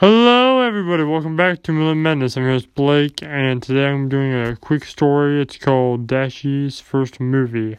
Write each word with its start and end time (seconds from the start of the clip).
Hello, 0.00 0.60
everybody. 0.60 1.02
Welcome 1.02 1.34
back 1.34 1.64
to 1.64 1.72
Millen 1.72 2.00
Madness. 2.04 2.36
I'm 2.36 2.44
your 2.44 2.52
host 2.52 2.72
Blake, 2.76 3.20
and 3.20 3.60
today 3.60 3.88
I'm 3.88 4.08
doing 4.08 4.32
a 4.32 4.54
quick 4.54 4.84
story. 4.84 5.42
It's 5.42 5.56
called 5.56 6.06
Dashie's 6.06 6.78
first 6.78 7.18
movie. 7.18 7.78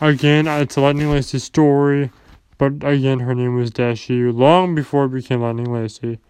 Again, 0.00 0.46
uh, 0.46 0.58
it's 0.58 0.76
a 0.76 0.80
Lightning 0.80 1.10
Lacy 1.10 1.40
story, 1.40 2.12
but 2.56 2.84
again, 2.84 3.18
her 3.18 3.34
name 3.34 3.56
was 3.56 3.72
Dashie 3.72 4.32
long 4.32 4.76
before 4.76 5.06
it 5.06 5.08
became 5.08 5.40
Lightning 5.40 5.72
Lacy. 5.72 6.20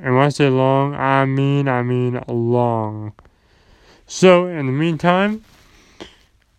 And 0.00 0.14
when 0.14 0.26
I 0.26 0.28
say 0.28 0.48
long, 0.48 0.94
I 0.94 1.24
mean 1.24 1.66
I 1.66 1.82
mean 1.82 2.22
long. 2.28 3.14
So, 4.06 4.46
in 4.46 4.66
the 4.66 4.72
meantime, 4.72 5.42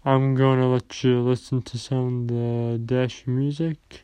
I'm 0.03 0.35
going 0.35 0.59
to 0.59 0.65
let 0.65 1.05
you 1.05 1.21
listen 1.21 1.61
to 1.61 1.77
some 1.77 2.23
of 2.23 2.27
the 2.27 2.93
Dashie 2.93 3.27
music 3.27 4.03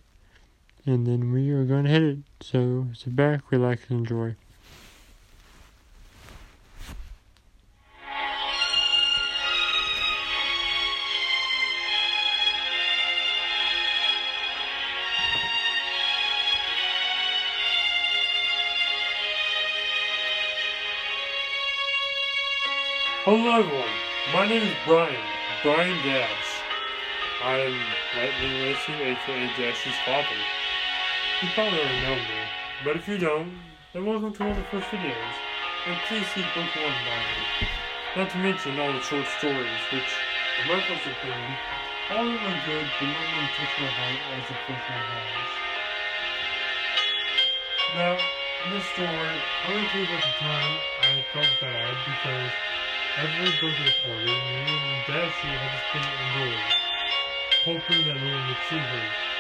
and 0.86 1.08
then 1.08 1.32
we 1.32 1.50
are 1.50 1.64
going 1.64 1.86
to 1.86 1.90
hit 1.90 2.04
it. 2.04 2.18
So 2.42 2.88
sit 2.94 3.16
back, 3.16 3.52
relax, 3.52 3.84
and 3.90 4.00
enjoy. 4.00 4.36
Hello 23.26 23.60
everyone, 23.60 23.90
my 24.32 24.48
name 24.48 24.62
is 24.62 24.76
Brian, 24.86 25.16
Brian 25.64 25.98
Dash. 26.06 26.62
I 27.44 27.58
am 27.58 27.74
Lightning 28.16 28.62
Racing, 28.62 28.96
aka 28.96 29.48
Dashie's 29.58 29.96
father. 30.06 30.75
You 31.46 31.52
probably 31.54 31.78
already 31.78 32.02
know 32.02 32.16
me, 32.16 32.42
but 32.84 32.96
if 32.98 33.08
you 33.08 33.20
don't, 33.20 33.54
then 33.94 34.04
welcome 34.04 34.34
to 34.34 34.40
one 34.42 34.50
of 34.50 34.58
the 34.58 34.64
first 34.74 34.90
videos, 34.90 35.36
and 35.86 35.96
please 36.10 36.26
see 36.34 36.42
book 36.42 36.74
one 36.74 36.98
by 37.06 37.22
me. 37.22 37.70
Not 38.18 38.34
to 38.34 38.38
mention 38.42 38.80
all 38.82 38.90
the 38.90 39.00
short 39.06 39.30
stories, 39.38 39.86
which, 39.94 40.10
in 40.10 40.66
my 40.66 40.82
personal 40.82 41.14
opinion, 41.14 41.54
all 42.10 42.26
of 42.26 42.34
them 42.34 42.50
are 42.50 42.66
good, 42.66 42.90
but 42.98 43.06
none 43.14 43.30
of 43.30 43.54
touch 43.62 43.78
my 43.78 43.86
heart 43.94 44.18
as 44.26 44.42
the 44.50 44.58
first 44.66 44.90
one 44.90 45.06
has. 45.06 45.46
Now, 47.94 48.18
in 48.66 48.74
this 48.74 48.90
story, 48.98 49.38
I'm 49.70 49.70
going 49.70 49.86
to 49.86 49.98
you 50.02 50.06
about 50.10 50.26
the 50.26 50.34
time 50.42 50.74
I 50.98 51.22
felt 51.30 51.54
bad 51.62 51.94
because 52.10 52.50
every 53.22 53.54
birthday 53.62 53.94
party, 54.02 54.34
me 54.34 54.66
and 54.66 54.98
Dashie 55.14 55.54
had 55.62 55.78
spend 55.94 56.10
it 56.10 56.18
indoors, 56.26 56.74
hoping 57.70 58.02
that 58.10 58.18
no 58.18 58.34
one 58.34 58.50
would 58.50 58.66
see 58.66 58.82
her. 58.82 59.35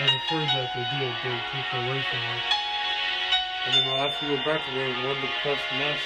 I 0.00 0.04
was 0.04 0.14
afraid 0.14 0.46
that 0.50 0.70
they 0.76 0.86
did, 0.96 1.12
they 1.24 1.34
her 1.74 1.78
away 1.82 2.00
from 2.02 2.20
me. 2.22 2.38
And 3.66 3.74
then 3.74 3.88
I'll 3.88 4.08
have 4.08 4.20
to 4.20 4.26
go 4.26 4.36
back 4.44 4.64
to 4.64 4.70
being 4.70 5.02
one 5.02 5.20
depressed 5.20 5.66
mess, 5.74 5.98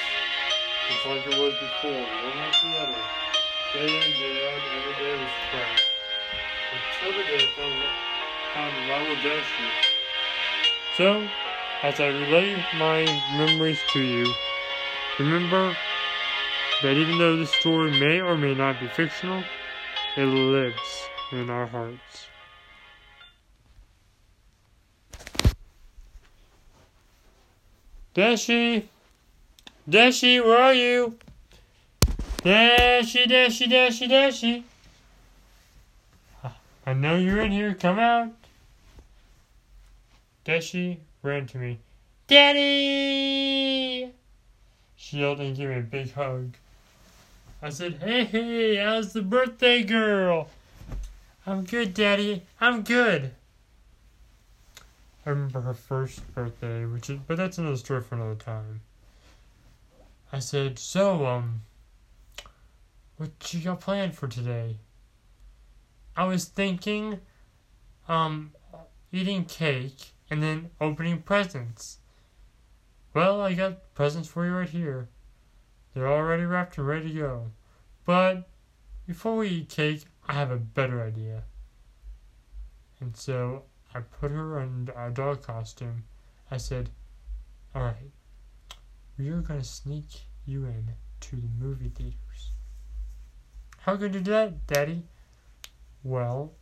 just 0.89 1.05
like 1.05 1.21
it 1.27 1.37
was 1.39 1.53
before, 1.61 2.01
one 2.25 2.39
after 2.41 2.69
the 2.73 2.79
other. 2.81 3.05
Day 3.75 3.84
in, 3.84 4.12
day 4.17 4.49
out, 4.49 4.62
every 4.65 4.97
day 4.97 5.12
was 5.23 5.31
crap. 5.51 5.77
Until 6.73 7.12
the 7.19 7.25
day 7.29 7.37
I 7.37 7.47
found, 7.53 7.84
found 8.55 8.89
Lilo 8.89 9.15
Dashie. 9.21 9.71
So, 10.97 11.29
as 11.83 12.01
I 12.01 12.06
relay 12.06 12.65
my 12.73 13.05
memories 13.37 13.81
to 13.93 14.01
you, 14.01 14.33
remember 15.19 15.77
that 16.83 16.97
even 16.97 17.19
though 17.19 17.37
this 17.37 17.53
story 17.56 17.91
may 17.91 18.23
or 18.23 18.39
may 18.39 18.55
not 18.55 18.81
be 18.81 18.89
fictional, 18.89 19.45
it 20.17 20.25
lives 20.25 21.09
in 21.31 21.51
our 21.51 21.67
hearts. 21.67 22.31
Dashie! 28.15 28.85
Dashie, 29.89 30.45
where 30.45 30.59
are 30.59 30.75
you? 30.75 31.17
Dashie, 32.45 33.27
Dashie, 33.27 33.71
Dashie, 33.71 34.09
Dashie! 34.09 34.63
I 36.84 36.93
know 36.93 37.17
you're 37.17 37.41
in 37.41 37.53
here, 37.53 37.75
come 37.75 37.99
out! 37.99 38.33
Dashie 40.45 40.99
ran 41.22 41.47
to 41.47 41.59
me. 41.59 41.78
Daddy! 42.27 44.12
She 44.97 45.19
yelled 45.19 45.41
and 45.41 45.56
gave 45.56 45.71
me 45.71 45.77
a 45.77 45.81
big 45.81 46.12
hug. 46.12 46.55
I 47.62 47.71
said, 47.71 47.95
Hey, 48.03 48.25
hey, 48.25 48.77
how's 48.77 49.12
the 49.12 49.22
birthday 49.22 49.84
girl? 49.84 50.49
I'm 51.47 51.65
good, 51.65 51.95
Daddy. 51.95 52.43
I'm 52.61 52.83
good. 52.83 53.33
I 55.25 55.31
remember 55.31 55.60
her 55.60 55.75
first 55.75 56.34
birthday, 56.34 56.84
which 56.84 57.09
is, 57.09 57.19
but 57.27 57.37
that's 57.37 57.59
another 57.59 57.77
story 57.77 58.03
for 58.03 58.16
another 58.16 58.34
time. 58.34 58.81
I 60.33 60.41
said, 60.41 60.78
so, 60.78 61.27
um, 61.27 61.62
what 63.19 63.55
you 63.55 63.60
got 63.60 63.81
planned 63.81 64.16
for 64.16 64.27
today? 64.27 64.78
I 66.16 66.25
was 66.25 66.47
thinking, 66.47 67.21
um, 68.09 68.53
eating 69.12 69.44
cake 69.44 70.12
and 70.31 70.43
then 70.43 70.71
opening 70.81 71.22
presents. 71.22 71.99
Well, 73.15 73.41
I 73.41 73.54
got 73.54 73.94
presents 73.94 74.28
for 74.28 74.44
you 74.47 74.54
right 74.54 74.69
here. 74.69 75.09
They're 75.94 76.09
already 76.09 76.44
wrapped 76.44 76.78
and 76.78 76.87
ready 76.87 77.12
to 77.12 77.19
go. 77.19 77.50
But 78.04 78.49
before 79.06 79.37
we 79.37 79.49
eat 79.49 79.69
cake, 79.69 80.04
I 80.27 80.33
have 80.33 80.50
a 80.50 80.56
better 80.56 81.03
idea. 81.03 81.43
And 83.00 83.16
so 83.16 83.65
I 83.94 84.00
put 84.00 84.30
her 84.30 84.58
in 84.60 84.91
a 84.97 85.00
uh, 85.00 85.10
dog 85.10 85.42
costume. 85.42 86.04
I 86.50 86.56
said, 86.56 86.88
Alright, 87.76 88.10
we 89.19 89.28
are 89.28 89.42
going 89.42 89.60
to 89.60 89.66
sneak 89.66 90.06
you 90.47 90.64
in 90.64 90.92
to 91.20 91.36
the 91.36 91.48
movie 91.58 91.91
theaters. 91.91 92.53
How 93.80 93.97
can 93.97 94.14
you 94.14 94.20
do 94.20 94.30
that, 94.30 94.66
Daddy? 94.66 95.03
Well, 96.03 96.53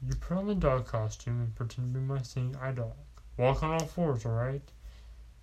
you 0.00 0.14
put 0.14 0.36
on 0.36 0.46
the 0.46 0.54
dog 0.54 0.86
costume 0.86 1.40
and 1.40 1.54
pretend 1.56 1.92
to 1.92 1.98
be 1.98 2.04
my 2.04 2.22
seeing 2.22 2.54
eye 2.56 2.72
dog. 2.72 2.94
Walk 3.36 3.62
on 3.62 3.72
all 3.72 3.86
fours, 3.86 4.24
alright? 4.24 4.62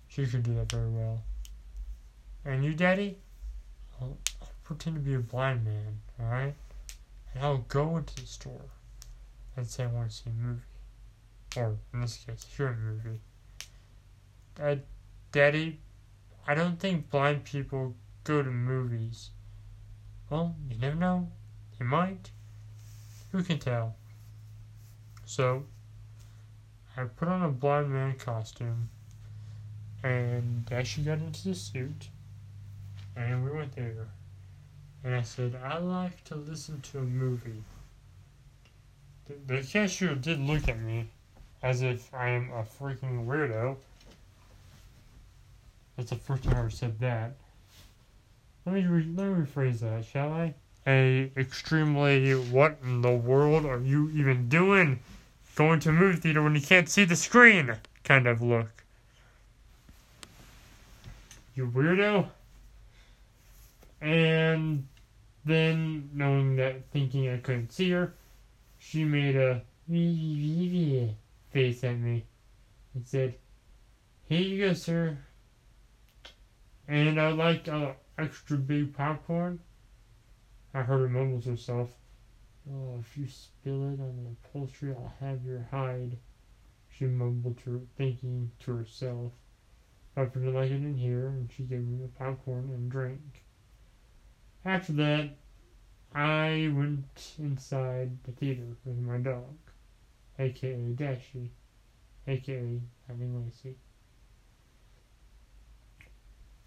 She 0.08 0.26
could 0.26 0.44
do 0.44 0.54
that 0.54 0.70
very 0.70 0.88
well. 0.88 1.22
And 2.44 2.64
you, 2.64 2.72
Daddy? 2.72 3.18
I'll, 4.00 4.16
I'll 4.40 4.48
pretend 4.64 4.96
to 4.96 5.00
be 5.00 5.14
a 5.14 5.18
blind 5.18 5.64
man, 5.64 6.00
alright? 6.20 6.54
And 7.34 7.44
I'll 7.44 7.64
go 7.68 7.98
into 7.98 8.14
the 8.14 8.26
store 8.26 8.70
and 9.56 9.66
say 9.66 9.84
I 9.84 9.88
want 9.88 10.10
to 10.10 10.16
see 10.16 10.30
a 10.30 10.32
movie 10.32 10.62
or 11.56 11.76
in 11.92 12.00
this 12.00 12.24
case, 12.26 12.46
a 12.58 12.72
movie. 12.72 13.20
Uh, 14.60 14.76
Daddy, 15.32 15.80
I 16.46 16.54
don't 16.54 16.78
think 16.78 17.10
blind 17.10 17.44
people 17.44 17.94
go 18.24 18.42
to 18.42 18.50
movies. 18.50 19.30
Well, 20.30 20.54
you 20.68 20.78
never 20.78 20.96
know. 20.96 21.28
They 21.78 21.84
might. 21.84 22.30
Who 23.32 23.42
can 23.42 23.58
tell? 23.58 23.96
So, 25.24 25.64
I 26.96 27.04
put 27.04 27.28
on 27.28 27.42
a 27.42 27.48
blind 27.48 27.90
man 27.90 28.16
costume, 28.16 28.88
and 30.02 30.64
Dashie 30.64 31.04
got 31.04 31.18
into 31.18 31.48
the 31.48 31.54
suit, 31.54 32.08
and 33.14 33.44
we 33.44 33.50
went 33.50 33.74
there. 33.76 34.08
And 35.04 35.14
I 35.14 35.22
said, 35.22 35.58
I 35.62 35.78
like 35.78 36.24
to 36.24 36.36
listen 36.36 36.80
to 36.80 36.98
a 36.98 37.02
movie. 37.02 37.62
The, 39.26 39.34
the 39.46 39.62
cashier 39.62 40.14
did 40.14 40.40
look 40.40 40.68
at 40.68 40.80
me 40.80 41.10
as 41.66 41.82
if 41.82 42.14
I 42.14 42.28
am 42.28 42.52
a 42.52 42.62
freaking 42.62 43.26
weirdo. 43.26 43.76
That's 45.96 46.10
the 46.10 46.16
first 46.16 46.44
time 46.44 46.54
I 46.54 46.58
ever 46.60 46.70
said 46.70 47.00
that. 47.00 47.32
Let 48.64 48.76
me 48.76 48.86
re- 48.86 49.12
let 49.16 49.26
me 49.26 49.44
rephrase 49.44 49.80
that, 49.80 50.04
shall 50.04 50.32
I? 50.32 50.54
A 50.86 51.32
extremely 51.36 52.34
what 52.34 52.78
in 52.84 53.02
the 53.02 53.10
world 53.10 53.66
are 53.66 53.80
you 53.80 54.10
even 54.10 54.48
doing? 54.48 55.00
Going 55.56 55.80
to 55.80 55.90
movie 55.90 56.20
theater 56.20 56.40
when 56.40 56.54
you 56.54 56.60
can't 56.60 56.88
see 56.88 57.04
the 57.04 57.16
screen 57.16 57.74
kind 58.04 58.28
of 58.28 58.40
look. 58.40 58.84
You 61.56 61.66
weirdo. 61.66 62.28
And 64.00 64.86
then 65.44 66.10
knowing 66.14 66.54
that 66.56 66.84
thinking 66.92 67.28
I 67.28 67.38
couldn't 67.38 67.72
see 67.72 67.90
her, 67.90 68.14
she 68.78 69.02
made 69.02 69.34
a 69.34 69.62
face 71.52 71.84
at 71.84 71.98
me 71.98 72.24
and 72.94 73.06
said, 73.06 73.34
Here 74.28 74.40
you 74.40 74.66
go, 74.66 74.72
sir. 74.72 75.18
And 76.88 77.20
I'd 77.20 77.34
like 77.34 77.68
uh, 77.68 77.92
extra 78.18 78.56
big 78.56 78.94
popcorn. 78.94 79.60
I 80.74 80.82
heard 80.82 81.00
her 81.00 81.08
mumble 81.08 81.40
to 81.42 81.50
herself, 81.50 81.90
Oh, 82.68 82.98
if 83.00 83.16
you 83.16 83.28
spill 83.28 83.90
it 83.90 84.00
on 84.00 84.16
the 84.16 84.48
upholstery, 84.48 84.92
I'll 84.92 85.14
have 85.20 85.44
your 85.44 85.68
hide. 85.70 86.18
She 86.88 87.04
mumbled 87.04 87.58
to 87.58 87.72
her, 87.72 87.80
thinking 87.96 88.50
to 88.60 88.76
herself. 88.76 89.32
I 90.16 90.24
pretended 90.24 90.54
like 90.54 90.64
I 90.64 90.68
didn't 90.68 90.98
hear, 90.98 91.28
and 91.28 91.50
she 91.52 91.62
gave 91.62 91.86
me 91.86 92.02
the 92.02 92.08
popcorn 92.08 92.70
and 92.72 92.90
drink. 92.90 93.44
After 94.64 94.92
that, 94.94 95.30
I 96.12 96.72
went 96.74 97.34
inside 97.38 98.18
the 98.24 98.32
theater 98.32 98.76
with 98.84 98.96
my 98.96 99.18
dog 99.18 99.54
aka 100.38 100.94
Dashie, 100.94 101.50
aka 102.26 102.80
Lightning 103.08 103.44
Lacy. 103.44 103.76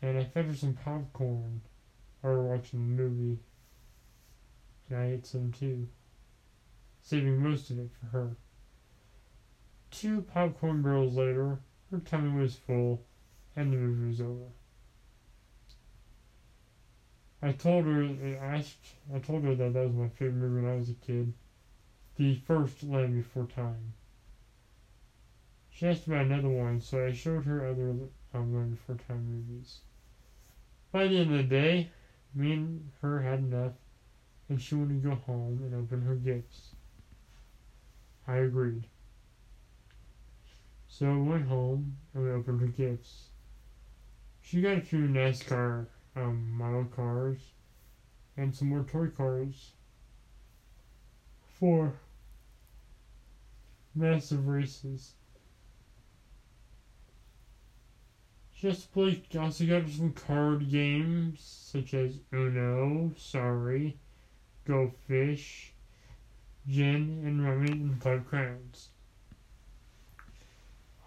and 0.01 0.18
I 0.18 0.24
fed 0.24 0.45
her 0.45 0.56
some 0.56 0.74
popcorn 0.74 1.62
while 2.21 2.33
we 2.33 2.39
were 2.39 2.56
watching 2.56 2.80
the 2.80 3.04
movie. 3.04 3.39
And 4.89 4.98
I 4.98 5.06
ate 5.12 5.25
some 5.25 5.51
too, 5.51 5.88
saving 7.01 7.42
most 7.42 7.69
of 7.69 7.80
it 7.80 7.89
for 8.00 8.06
her. 8.07 8.36
Two 9.92 10.21
popcorn 10.21 10.81
barrels 10.81 11.16
later, 11.16 11.60
her 11.92 12.00
tummy 12.00 12.39
was 12.39 12.56
full 12.56 13.04
and 13.56 13.74
the 13.74 13.77
movie 13.77 14.07
was 14.07 14.21
over. 14.21 14.45
I 17.42 17.51
told 17.54 17.86
her, 17.86 18.04
I 18.04 18.57
asked, 18.57 18.86
I 19.13 19.19
told 19.19 19.44
her 19.44 19.56
that 19.56 19.74
that 19.74 19.86
was 19.86 19.94
my 19.94 20.10
favorite 20.10 20.36
movie 20.36 20.62
when 20.62 20.71
I 20.71 20.75
was 20.75 20.89
a 20.89 20.94
kid. 20.94 21.33
The 22.19 22.36
first 22.36 22.83
Land 22.83 23.16
Before 23.16 23.45
Time. 23.45 23.94
She 25.69 25.88
asked 25.88 26.06
about 26.06 26.25
another 26.25 26.50
one, 26.50 26.81
so 26.81 27.06
I 27.06 27.13
showed 27.13 27.45
her 27.45 27.66
other 27.66 27.95
um, 28.33 28.54
Land 28.54 28.71
Before 28.71 28.98
Time 29.07 29.25
movies. 29.25 29.77
By 30.92 31.07
the 31.07 31.18
end 31.18 31.31
of 31.31 31.38
the 31.38 31.44
day, 31.44 31.92
me 32.36 32.51
and 32.51 32.92
her 33.01 33.21
had 33.21 33.39
enough, 33.39 33.71
and 34.50 34.62
she 34.62 34.75
wanted 34.75 35.01
to 35.01 35.10
go 35.12 35.16
home 35.16 35.62
and 35.63 35.74
open 35.74 36.01
her 36.01 36.16
gifts. 36.16 36.75
I 38.27 38.39
agreed. 38.39 38.83
So 40.89 41.10
I 41.10 41.16
went 41.16 41.48
home 41.48 41.95
and 42.13 42.25
we 42.25 42.31
opened 42.31 42.60
her 42.60 42.68
gifts. 42.68 43.30
She 44.42 44.60
got 44.60 44.77
a 44.77 44.81
few 44.81 45.07
NASCAR 45.07 45.86
um, 46.18 46.51
model 46.51 46.83
cars 46.83 47.39
and 48.36 48.54
some 48.54 48.68
more 48.68 48.83
toy 48.83 49.07
cars 49.07 49.71
for 51.57 51.94
massive 53.95 54.47
races. 54.47 55.13
Just 58.56 58.91
play, 58.91 59.24
also 59.39 59.65
got 59.65 59.88
some 59.88 60.12
card 60.12 60.69
games 60.69 61.39
such 61.39 61.94
as 61.94 62.19
Uno, 62.33 63.13
Sorry, 63.18 63.97
Go 64.65 64.91
Fish, 65.07 65.71
Gin, 66.68 67.21
and 67.25 67.45
Rummy, 67.45 67.71
and 67.71 68.03
Five 68.03 68.27
Crowns. 68.27 68.89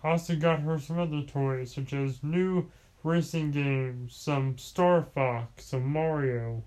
Also 0.03 0.35
got 0.35 0.61
her 0.61 0.79
some 0.79 0.99
other 0.99 1.23
toys 1.23 1.75
such 1.75 1.93
as 1.93 2.23
new 2.23 2.71
racing 3.05 3.51
games, 3.51 4.17
some 4.17 4.57
Star 4.57 5.03
Fox, 5.03 5.67
some 5.67 5.87
Mario, 5.87 6.65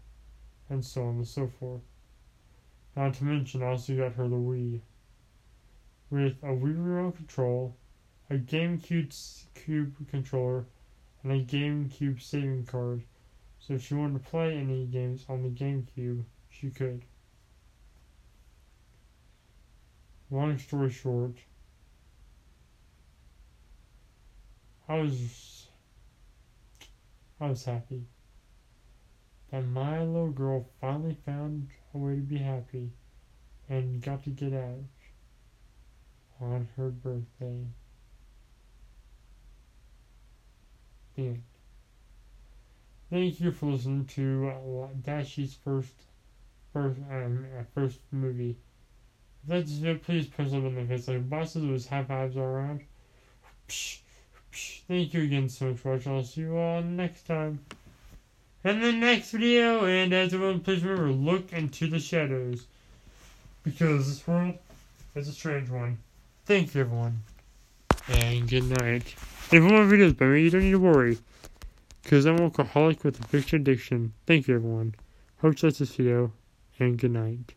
and 0.69 0.85
so 0.85 1.03
on 1.03 1.15
and 1.15 1.27
so 1.27 1.47
forth. 1.47 1.81
Not 2.95 3.15
to 3.15 3.23
mention, 3.25 3.63
also 3.63 3.97
got 3.97 4.13
her 4.13 4.27
the 4.27 4.35
Wii. 4.35 4.81
With 6.15 6.41
a 6.43 6.47
Wii 6.47 6.77
remote 6.77 7.17
control, 7.17 7.75
a 8.29 8.35
GameCube 8.35 9.13
Cube 9.53 10.07
controller, 10.07 10.65
and 11.21 11.33
a 11.33 11.43
GameCube 11.43 12.21
saving 12.21 12.67
card, 12.67 13.03
so 13.59 13.73
if 13.73 13.85
she 13.85 13.95
wanted 13.95 14.23
to 14.23 14.29
play 14.29 14.57
any 14.57 14.85
games 14.85 15.25
on 15.27 15.43
the 15.43 15.49
GameCube, 15.49 16.23
she 16.47 16.69
could. 16.69 17.03
Long 20.31 20.57
story 20.57 20.89
short, 20.89 21.35
I 24.87 24.99
was 24.99 25.67
I 27.41 27.49
was 27.49 27.65
happy 27.65 28.05
that 29.51 29.67
my 29.67 30.01
little 30.01 30.31
girl 30.31 30.65
finally 30.79 31.17
found 31.25 31.71
a 31.93 31.97
way 31.97 32.15
to 32.15 32.21
be 32.21 32.37
happy 32.37 32.93
and 33.67 34.01
got 34.01 34.23
to 34.23 34.29
get 34.29 34.53
out 34.53 34.85
on 36.41 36.67
her 36.77 36.89
birthday. 36.89 37.63
The 41.15 41.27
end. 41.27 41.43
Thank 43.09 43.39
you 43.39 43.51
for 43.51 43.67
listening 43.67 44.05
to 44.15 44.51
uh, 44.51 44.87
Dashie's 45.01 45.53
first 45.53 45.93
first 46.73 46.99
um 47.09 47.45
uh, 47.57 47.63
first 47.73 47.99
movie. 48.11 48.57
If 49.43 49.49
that's 49.49 49.81
it, 49.81 50.03
please 50.03 50.27
press 50.27 50.49
up 50.49 50.65
on 50.65 50.75
the 50.75 50.83
face 50.85 51.07
like 51.07 51.29
bosses 51.29 51.65
with 51.65 51.87
high 51.87 52.03
fives 52.03 52.35
all 52.35 52.43
around. 52.43 52.81
Thank 54.87 55.13
you 55.13 55.23
again 55.23 55.49
so 55.49 55.67
much 55.67 55.79
for 55.79 55.93
watching. 55.93 56.11
I'll 56.11 56.23
see 56.23 56.41
you 56.41 56.57
all 56.57 56.81
next 56.81 57.27
time. 57.27 57.59
In 58.63 58.81
the 58.81 58.91
next 58.91 59.31
video, 59.31 59.85
and 59.85 60.11
as 60.11 60.33
everyone, 60.33 60.61
please 60.61 60.83
remember, 60.83 61.11
look 61.11 61.53
into 61.53 61.87
the 61.87 61.99
shadows. 61.99 62.65
Because 63.61 64.07
this 64.07 64.27
world 64.27 64.55
is 65.13 65.27
a 65.27 65.31
strange 65.31 65.69
one. 65.69 65.99
Thank 66.45 66.75
you, 66.75 66.81
everyone. 66.81 67.23
And 68.07 68.47
good 68.47 68.65
night. 68.65 69.15
If 69.47 69.53
you 69.53 69.63
want 69.63 69.73
more 69.73 69.85
videos 69.85 70.15
by 70.15 70.27
me, 70.27 70.43
you 70.43 70.51
don't 70.51 70.61
need 70.61 70.71
to 70.71 70.79
worry. 70.79 71.17
Because 72.03 72.27
I'm 72.27 72.35
an 72.35 72.43
alcoholic 72.43 73.03
with 73.03 73.19
a 73.19 73.27
fiction 73.27 73.61
addiction. 73.61 74.13
Thank 74.27 74.47
you, 74.47 74.53
everyone. 74.53 74.93
Hope 75.41 75.59
you 75.59 75.67
liked 75.67 75.79
this 75.79 75.95
video, 75.95 76.31
and 76.79 76.99
good 76.99 77.11
night. 77.11 77.55